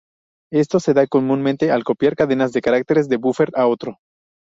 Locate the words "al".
1.69-1.83